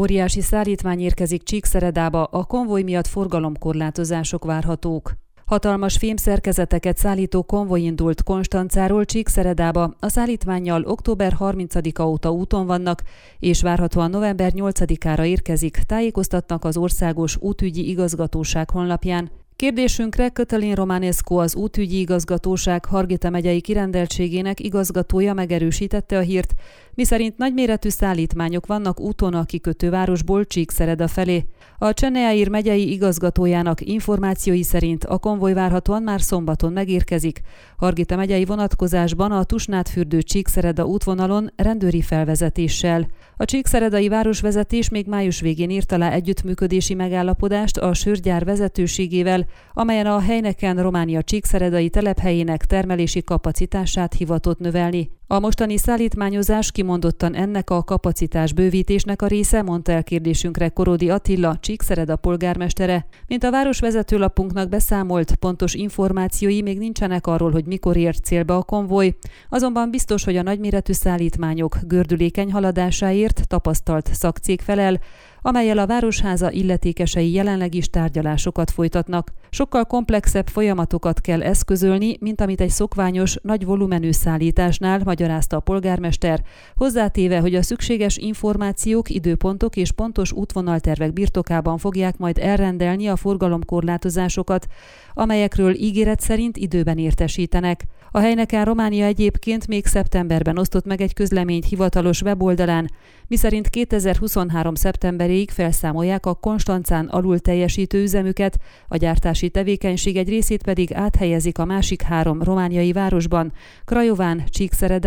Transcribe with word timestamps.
Óriási 0.00 0.40
szállítmány 0.40 1.00
érkezik 1.00 1.42
Csíkszeredába, 1.42 2.24
a 2.24 2.44
konvoj 2.44 2.82
miatt 2.82 3.06
forgalomkorlátozások 3.06 4.44
várhatók. 4.44 5.12
Hatalmas 5.46 5.96
fémszerkezeteket 5.96 6.96
szállító 6.96 7.42
konvoj 7.42 7.80
indult 7.80 8.22
Konstancáról 8.22 9.04
Csíkszeredába. 9.04 9.94
A 9.98 10.08
szállítmánnyal 10.08 10.84
október 10.84 11.36
30-a 11.38 12.02
óta 12.02 12.30
úton 12.32 12.66
vannak, 12.66 13.02
és 13.38 13.62
várhatóan 13.62 14.10
november 14.10 14.52
8-ára 14.54 15.24
érkezik, 15.24 15.76
tájékoztatnak 15.86 16.64
az 16.64 16.76
Országos 16.76 17.36
Útügyi 17.40 17.88
Igazgatóság 17.88 18.70
honlapján. 18.70 19.30
Kérdésünkre 19.60 20.28
Kötelin 20.28 20.74
Romanescu 20.74 21.34
az 21.34 21.54
útügyi 21.54 21.98
igazgatóság 21.98 22.84
Hargita 22.84 23.30
megyei 23.30 23.60
kirendeltségének 23.60 24.60
igazgatója 24.60 25.34
megerősítette 25.34 26.16
a 26.16 26.20
hírt, 26.20 26.54
miszerint 26.94 27.36
nagyméretű 27.36 27.88
szállítmányok 27.88 28.66
vannak 28.66 29.00
úton 29.00 29.34
a 29.34 29.44
kikötővárosból 29.44 30.44
Csíkszereda 30.44 31.08
felé. 31.08 31.44
A 31.78 31.92
Csenneáír 31.92 32.48
megyei 32.48 32.92
igazgatójának 32.92 33.80
információi 33.80 34.62
szerint 34.62 35.04
a 35.04 35.18
konvoj 35.18 35.52
várhatóan 35.52 36.02
már 36.02 36.20
szombaton 36.20 36.72
megérkezik. 36.72 37.40
Hargita 37.76 38.16
megyei 38.16 38.44
vonatkozásban 38.44 39.32
a 39.32 39.44
Tusnádfürdő 39.44 40.22
Csíkszereda 40.22 40.86
útvonalon 40.86 41.52
rendőri 41.56 42.02
felvezetéssel. 42.02 43.08
A 43.36 43.44
Csíkszeredai 43.44 44.08
városvezetés 44.08 44.88
még 44.88 45.06
május 45.06 45.40
végén 45.40 45.70
írt 45.70 45.92
alá 45.92 46.10
együttműködési 46.10 46.94
megállapodást 46.94 47.76
a 47.76 47.94
sörgyár 47.94 48.44
vezetőségével, 48.44 49.46
amelyen 49.72 50.06
a 50.06 50.20
helyneken 50.20 50.82
Románia 50.82 51.22
Csíkszeredai 51.22 51.88
telephelyének 51.88 52.64
termelési 52.64 53.22
kapacitását 53.24 54.14
hivatott 54.14 54.58
növelni. 54.58 55.19
A 55.32 55.38
mostani 55.38 55.76
szállítmányozás 55.76 56.72
kimondottan 56.72 57.34
ennek 57.34 57.70
a 57.70 57.82
kapacitás 57.82 58.52
bővítésnek 58.52 59.22
a 59.22 59.26
része, 59.26 59.62
mondta 59.62 59.92
el 59.92 60.04
kérdésünkre 60.04 60.68
Korodi 60.68 61.10
Attila, 61.10 61.56
Csíkszereda 61.60 62.16
polgármestere. 62.16 63.06
Mint 63.26 63.44
a 63.44 63.50
városvezetőlapunknak 63.50 64.68
beszámolt, 64.68 65.34
pontos 65.34 65.74
információi 65.74 66.62
még 66.62 66.78
nincsenek 66.78 67.26
arról, 67.26 67.50
hogy 67.50 67.64
mikor 67.64 67.96
ért 67.96 68.24
célba 68.24 68.56
a 68.56 68.62
konvoj, 68.62 69.16
azonban 69.48 69.90
biztos, 69.90 70.24
hogy 70.24 70.36
a 70.36 70.42
nagyméretű 70.42 70.92
szállítmányok 70.92 71.78
gördülékeny 71.86 72.52
haladásáért 72.52 73.48
tapasztalt 73.48 74.10
szakcég 74.12 74.60
felel, 74.60 75.00
amelyel 75.42 75.78
a 75.78 75.86
Városháza 75.86 76.50
illetékesei 76.50 77.32
jelenleg 77.32 77.74
is 77.74 77.88
tárgyalásokat 77.88 78.70
folytatnak. 78.70 79.32
Sokkal 79.50 79.84
komplexebb 79.84 80.48
folyamatokat 80.48 81.20
kell 81.20 81.42
eszközölni, 81.42 82.16
mint 82.20 82.40
amit 82.40 82.60
egy 82.60 82.70
szokványos, 82.70 83.36
nagy 83.42 83.64
volumenű 83.64 84.10
szállításnál 84.10 84.98
magyarázta 85.20 85.56
a 85.56 85.60
polgármester, 85.60 86.42
hozzátéve, 86.76 87.38
hogy 87.40 87.54
a 87.54 87.62
szükséges 87.62 88.16
információk, 88.16 89.10
időpontok 89.10 89.76
és 89.76 89.92
pontos 89.92 90.32
útvonaltervek 90.32 91.12
birtokában 91.12 91.78
fogják 91.78 92.16
majd 92.16 92.38
elrendelni 92.38 93.06
a 93.06 93.16
forgalomkorlátozásokat, 93.16 94.66
amelyekről 95.14 95.74
ígéret 95.74 96.20
szerint 96.20 96.56
időben 96.56 96.98
értesítenek. 96.98 97.84
A 98.12 98.18
helyneken 98.18 98.64
Románia 98.64 99.04
egyébként 99.04 99.66
még 99.66 99.86
szeptemberben 99.86 100.58
osztott 100.58 100.84
meg 100.84 101.00
egy 101.00 101.14
közleményt 101.14 101.64
hivatalos 101.64 102.22
weboldalán, 102.22 102.90
miszerint 103.26 103.68
2023. 103.68 104.74
szeptemberéig 104.74 105.50
felszámolják 105.50 106.26
a 106.26 106.34
Konstancán 106.34 107.06
alul 107.06 107.38
teljesítő 107.38 108.02
üzemüket, 108.02 108.58
a 108.88 108.96
gyártási 108.96 109.50
tevékenység 109.50 110.16
egy 110.16 110.28
részét 110.28 110.62
pedig 110.62 110.94
áthelyezik 110.94 111.58
a 111.58 111.64
másik 111.64 112.02
három 112.02 112.42
romániai 112.42 112.92
városban, 112.92 113.52
Krajován, 113.84 114.42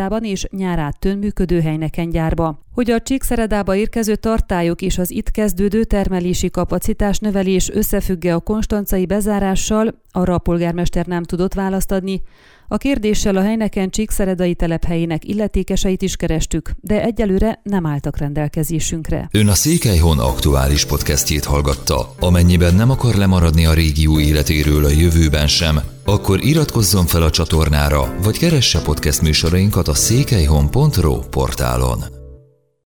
Csíkszeredában 0.04 0.24
és 0.24 0.48
Nyárátön 0.52 1.18
működő 1.18 1.62
helyneken 1.62 2.10
gyárba. 2.10 2.60
Hogy 2.74 2.92
a 2.92 3.02
Csíkszeredába 3.02 3.76
érkező 3.76 4.16
tartályok 4.16 4.82
és 4.82 4.98
az 4.98 5.12
itt 5.12 5.32
kezdődő 5.32 5.84
termelési 5.84 6.50
kapacitás 6.50 7.18
növelés 7.18 7.70
összefügge 7.70 8.34
a 8.34 8.40
konstancai 8.40 9.06
bezárással, 9.06 10.02
arra 10.12 10.34
a 10.34 10.38
polgármester 10.38 11.06
nem 11.06 11.24
tudott 11.24 11.54
választ 11.54 11.92
adni. 11.92 12.22
A 12.68 12.78
kérdéssel 12.78 13.36
a 13.36 13.42
helyneken 13.42 13.90
Csíkszeredai 13.90 14.56
telephelyének 14.56 15.26
illetékeseit 15.26 16.02
is 16.02 16.16
kerestük, 16.16 16.72
de 16.80 17.04
egyelőre 17.04 17.60
nem 17.64 17.86
álltak 17.86 18.18
rendelkezésünkre. 18.18 19.28
Ön 19.32 19.48
a 19.48 19.54
Székelyhon 19.54 20.20
aktuális 20.20 20.86
podcastjét 20.86 21.46
hallgatta. 21.46 22.14
Amennyiben 22.20 22.76
nem 22.76 22.90
akar 22.90 23.16
lemaradni 23.16 23.66
a 23.66 23.74
régió 23.74 24.20
életéről 24.20 24.86
a 24.86 24.90
jövőben 24.90 25.48
sem, 25.48 25.80
akkor 26.06 26.44
iratkozzon 26.44 27.06
fel 27.06 27.22
a 27.22 27.30
csatornára, 27.30 28.16
vagy 28.24 28.38
keresse 28.38 28.82
podcast 28.82 29.22
műsorainkat 29.22 29.88
a 29.88 29.94
székelyhon.pro 29.94 31.20
portálon. 31.20 32.22